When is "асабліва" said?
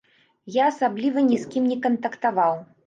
0.71-1.25